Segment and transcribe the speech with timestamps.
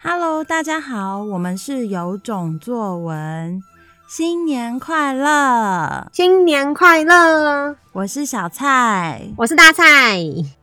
[0.00, 3.60] Hello，大家好，我们是有种作文，
[4.06, 7.74] 新年快乐，新年快乐！
[7.92, 10.20] 我是小蔡，我是大蔡，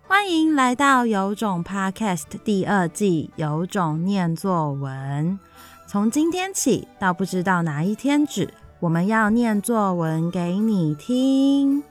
[0.07, 5.38] 欢迎来到有种 Podcast 第二季，有种念作文。
[5.86, 11.83] 从今天起到不知道哪一天止，我们要念作文给你听。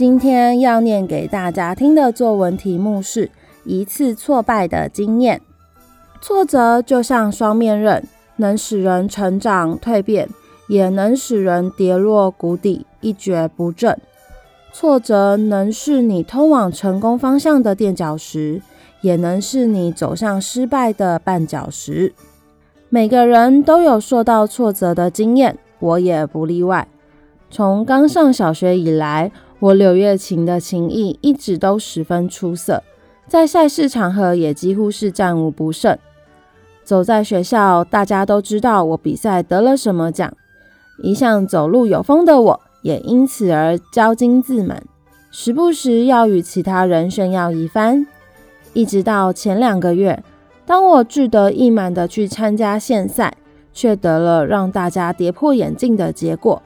[0.00, 3.30] 今天要念给大家听的作文题目是
[3.64, 5.42] 一次挫败的经验。
[6.22, 8.02] 挫折就像双面刃，
[8.36, 10.26] 能使人成长蜕变，
[10.68, 14.00] 也能使人跌落谷底，一蹶不振。
[14.72, 18.62] 挫折能是你通往成功方向的垫脚石，
[19.02, 22.14] 也能是你走向失败的绊脚石。
[22.88, 26.88] 每个人都有受到挫折的经验，我也不例外。
[27.50, 32.82] 从刚上小学以来，我柳月琴的琴艺一直都十分出色，
[33.26, 35.98] 在赛事场合也几乎是战无不胜。
[36.82, 40.32] 走在学校，大家都知道我比赛得了什么奖。
[41.02, 44.82] 一向走路有风的我，也因此而骄矜自满，
[45.30, 48.06] 时不时要与其他人炫耀一番。
[48.72, 50.22] 一直到前两个月，
[50.64, 53.36] 当我志得意满地去参加县赛，
[53.74, 56.62] 却得了让大家跌破眼镜的结果。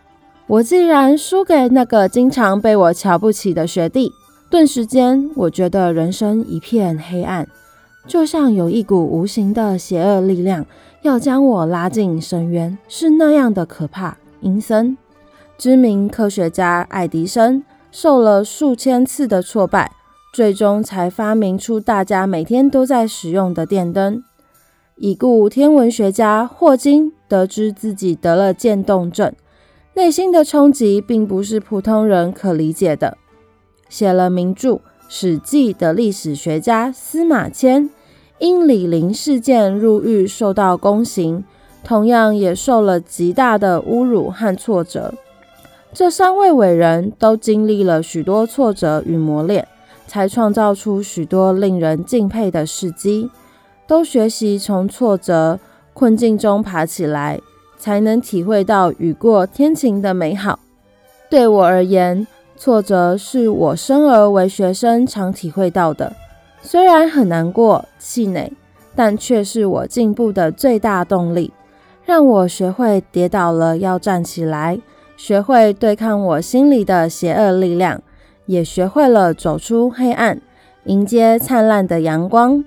[0.46, 4.12] 我竟然输给那个经常被我瞧不起的学弟，
[4.50, 7.48] 顿时间，我觉得人生一片黑暗，
[8.06, 10.66] 就像有一股无形的邪恶力量
[11.00, 14.96] 要将我拉进深渊，是那样的可怕、阴森。
[15.56, 19.92] 知名科学家爱迪生受了数千次的挫败，
[20.34, 24.22] 最终才发明出大家每天都在使用的电灯。
[24.96, 29.32] 已故天文学家霍金得知自己得了渐冻症。
[29.94, 33.16] 内心的冲击并不是普通人可理解的。
[33.88, 34.72] 写了名著
[35.08, 37.88] 《史记》的历史学家司马迁，
[38.38, 41.44] 因李陵事件入狱受到宫刑，
[41.84, 45.14] 同样也受了极大的侮辱和挫折。
[45.92, 49.68] 这三位伟人都经历了许多挫折与磨练，
[50.08, 53.30] 才创造出许多令人敬佩的事迹。
[53.86, 55.60] 都学习从挫折
[55.92, 57.38] 困境中爬起来。
[57.84, 60.58] 才能体会到雨过天晴的美好。
[61.28, 66.14] 对我而言，挫折是我生而为学生常体会到的，
[66.62, 68.50] 虽然很难过、气馁，
[68.94, 71.52] 但却是我进步的最大动力，
[72.06, 74.80] 让我学会跌倒了要站起来，
[75.18, 78.00] 学会对抗我心里的邪恶力量，
[78.46, 80.40] 也学会了走出黑暗，
[80.84, 82.64] 迎接灿烂的阳光。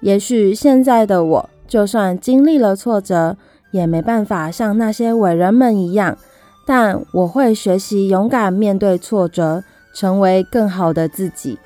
[0.00, 3.38] 也许现在的我，就算经历了挫折，
[3.74, 6.16] 也没办法像那些伟人们一样，
[6.64, 11.58] 但我会学习勇敢面对挫折，成为更好的自己。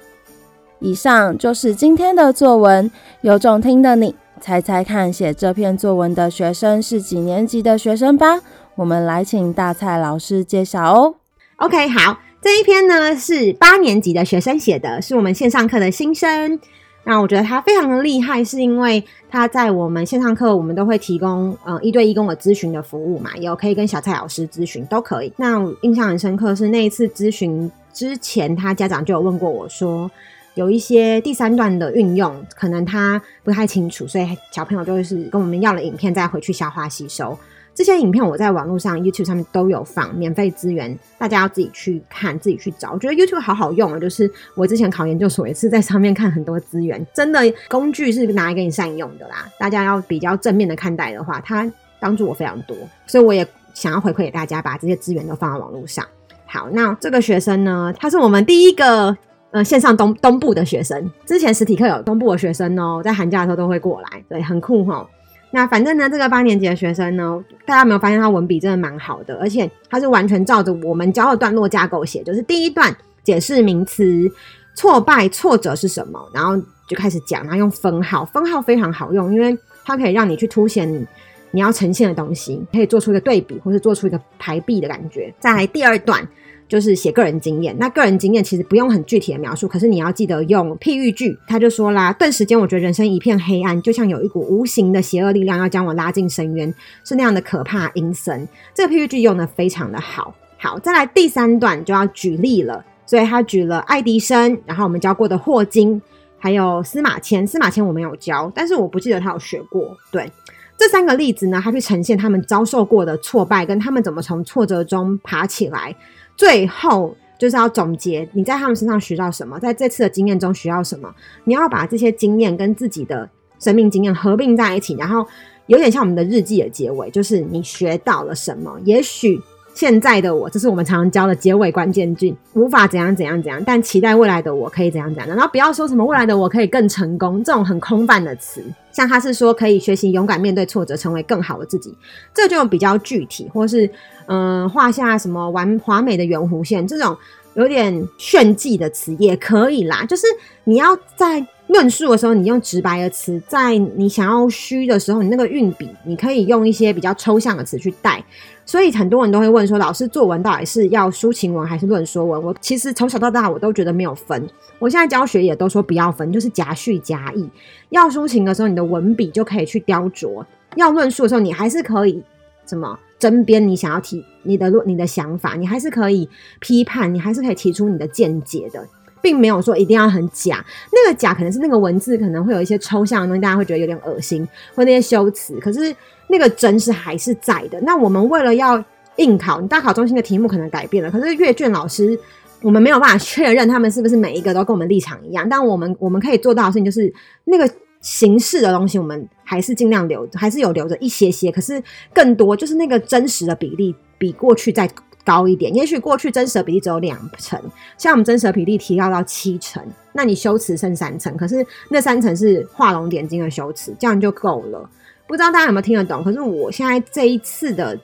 [0.81, 8.41] 以上就是今天的作文，有种听的你猜猜看，写这篇作文的学生是几年级的学生吧？
[8.77, 11.17] 我们来请大蔡老师介绍哦。
[11.57, 16.59] OK，好，这一篇呢是八年级的学生写的，是我们线上课的新生。
[17.05, 25.33] 那我觉得他非常的厉害，是因为他在我们线上课，我们都会提供呃一对一跟我咨询的服务嘛，有可以跟小蔡老师咨询都可以。
[25.37, 30.11] 那我印象很深刻是那一次咨询之前，他家长就有问过我说，
[30.55, 37.39] 有一些第三段的运用可能他不太清楚，所以小朋友就是跟我们要了影片再回去消化吸收。
[37.79, 42.91] 这些影片我在网络上 YouTube 上面都有放，免费资源，大家要自己去看，自己去找。
[42.91, 49.49] 我觉得 YouTube 好好用啊，就是我之前考研究所也是在上面看很多资源，真的工具是拿来给你善用的啦。
[49.61, 56.05] 大家要比较正面的看待的话，它帮助我非常多，所以我也想要回馈给大家，把这些资源都放在网络上。
[56.47, 59.17] 好，那这个学生呢，他是我们第一个
[59.53, 65.07] 呃线上东东部的学生，之前实体课有东部的学生哦，在寒假的时候都会过来，对，很酷齁。
[65.51, 72.95] 那反正呢，这个八年级的学生呢，大家有没有发现他文笔真的蛮好的，而且他是完全照着我们教的段落架构写，就是第一段
[73.25, 74.31] 解释名词
[74.75, 76.57] 挫败、挫折是什么，然后
[76.87, 81.07] 就开始讲，然后用分号，分号非常好用，因为它可以让你去凸显
[81.51, 85.33] 你，要呈现的东西，可以做出一个对比，或是做出一个排比的感觉。
[85.39, 86.27] 再来第二段。
[86.69, 91.35] 就是写个人经验，那个人经验其实不用很具体的描述，可是你要记得用譬喻句。
[91.47, 96.75] 他就说啦，顿时间我觉得人生一片黑暗，就像有一股无形的邪恶力量要将我拉进深渊，
[97.05, 98.47] 是那样的可怕阴森。
[98.75, 100.35] 这个譬喻句用得非常的好。
[100.59, 106.03] 好，再来第三段就要举例了，所以他举了爱迪生，然后我们教过的霍金，
[106.39, 107.47] 还有司马迁。
[107.47, 109.97] 司马迁我没有教，但是我不记得他有学过。
[110.13, 110.31] 对，
[110.79, 115.95] 这三个例子呢，他去呈现他们遭受过的挫败，跟他们怎么从挫折中爬起来。
[116.37, 121.13] 最后就是要总结你在他们身上学到什么，在这次的经验中学到什么，
[121.45, 123.29] 你要把这些经验跟自己的
[123.59, 125.27] 生命经验合并在一起，然后
[125.67, 129.41] 有点像我们的日记的结尾，就是你学到了什么，也许。
[129.79, 135.29] 现在的我，这是我们常常教的结尾关键句，无法怎样怎样怎样，但期待未来的我可以怎样怎样。
[135.29, 138.61] 然后不要说什么未来的我可以更成功这种很空泛的词，
[138.91, 141.95] 像他是说可以学习勇敢面对挫折，成为更好的自己，
[142.35, 143.89] 这就比较具体，或是
[144.27, 147.17] 嗯、画下什么完华美的圆弧线这种
[147.55, 150.05] 有点炫技的词也可以啦。
[150.05, 150.27] 就是
[150.65, 158.21] 你要在论述的时候，你用直白的词；在你想要虚的时候，你那个运笔，你可以用一些比较抽象的词去带。
[158.69, 162.43] 所以很多人都会问说，老师作文到底是要抒情文还是论说文？
[162.43, 164.47] 我其实从小到大我都觉得没有分。
[164.79, 167.49] 我现在教学也都说不要分，就是夹叙夹议。
[167.89, 170.45] 要抒情的时候，你的文笔就可以去雕琢；
[170.77, 172.23] 要论述的时候，你还是可以
[172.67, 176.29] 什么争辩你想要提你的论、你的想法，你还是可以
[176.61, 178.87] 批判，你还是可以提出你的见解的，
[179.23, 180.65] 并没有说一定要很假。
[180.93, 185.95] 那个假可能是那个文字可能会有一些抽象的东西，大家会觉得有点恶心，或那些修辞，可是。
[186.31, 187.81] 那个真是还是在的。
[187.81, 188.85] 那我们为了要
[189.17, 192.21] 应考，你大考中心的题目可能改变了，可是阅卷老师，
[192.61, 195.49] 我们没有办法确认他们是不是每一个都跟我们立场一样。
[195.49, 197.11] 但我们我们可以做到的事情就是，
[197.47, 197.67] 那个
[198.03, 201.51] 形式的东西，我们还是尽量留，还是有留着一些些。
[201.51, 201.83] 可是
[202.13, 204.87] 更多就是那个真实的比例比过去再
[205.29, 205.75] 高一点。
[205.75, 207.61] 也许过去真实的比例只有两成，
[207.99, 209.83] 像我们真实的比例提高到七成，
[210.15, 214.89] 那你修辞剩三成，可是那三成是画龙点睛的修辞，这样就够了。
[215.27, 216.25] 不知道大家有没有听得懂？
[216.25, 217.99] 可是我现在这一次的，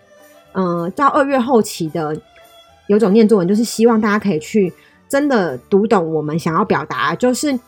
[0.52, 2.14] 呃，到二月后期的
[2.88, 4.70] 有种念作文，就是希望大家可以去
[5.08, 7.14] 真的读懂我们想要表达。
[7.14, 7.58] 就是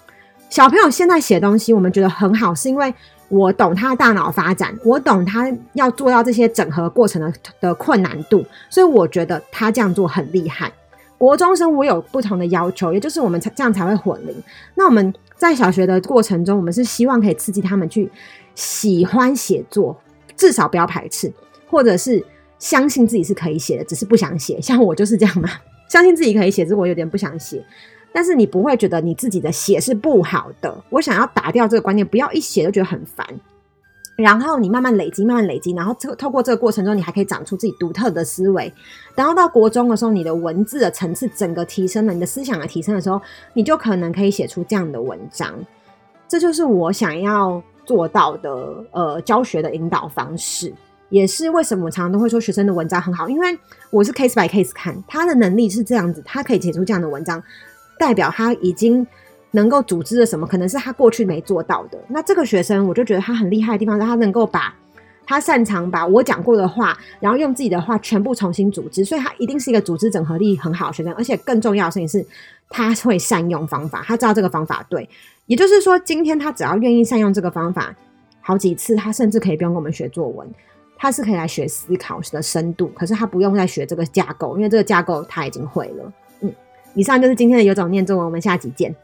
[0.50, 2.92] 小朋友现在写东西，我们觉得很好，是因为
[3.28, 10.72] 我懂他的大脑发展，我懂他要做到这些整合过程的的困难度，所以我觉得他这样做很厉害。
[11.18, 14.34] 国中生我有不同的要求，也就是我们才这样才会混龄。
[14.74, 18.10] 那我们在小学的过程中，我们是希望可以刺激他们去。
[18.54, 19.94] 喜欢写作，
[20.34, 21.30] 至少不要排斥，
[21.68, 22.24] 或者是
[22.58, 24.58] 相信自己是可以写的，只是不想写。
[24.62, 25.50] 像我就是这样嘛，
[25.90, 27.62] 相信自己可以写，只是我有点不想写。
[28.16, 30.74] 但是你不会觉得你自己的写是不好的。
[30.88, 33.26] 我想要打掉这个观念，不要一写就觉得很烦。
[34.16, 38.72] 然后你慢慢累积，慢慢累积，然后透透过这个过程中，你还可以长出自己独特的思维。
[39.14, 43.20] 然后到国中的时候，你的文字的层次整个提升了，你的思想的提升的时候，
[43.52, 45.54] 你就可能可以写出这样的文章。
[46.26, 47.62] 这就是我想要。
[47.86, 50.74] 做到的呃教学的引导方式，
[51.08, 53.56] 也是为什么我常常都会说学生的文章很好，因为
[53.92, 57.40] 我是 case by case 看他的能力是这样子，他可以写出这样的文章，
[57.98, 59.06] 代表他已经
[59.52, 61.98] 能够组织了什么，可能是他过去没做到的。
[62.08, 64.74] 那这个学生我就觉得他很厉害的地方是，他能够把
[65.26, 72.24] 他擅长把我讲过的话，然后用自己的话全部重新组织，所以他一定是一个组织整合力很好的学生，而且更重要的事情是，
[72.68, 75.08] 他会善用方法，他知道这个方法对。
[75.46, 77.94] 也就是说，今天他只要愿意善用这个方法，
[78.40, 80.46] 好几次，他甚至可以不用跟我们学作文，
[80.96, 82.88] 他是可以来学思考的深度。
[82.96, 86.12] 可是他不用再学这个架构，因为这个架构他已经会了。
[86.96, 88.94] 嗯，以上就是今天的有种念作文，我们下集见。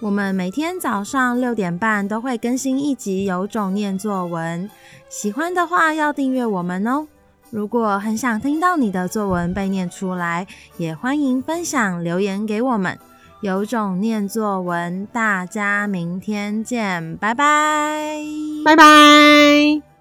[0.00, 4.68] 我们每天早上六点半都会更新一集有种念作文，
[5.08, 7.06] 喜欢的话要订阅我们哦。
[7.50, 12.98] 如果很想听到你的作文被念出来，也欢迎分享留言给我们。
[13.40, 18.18] 有种念作文，大家明天见，拜拜，
[18.64, 19.95] 拜拜。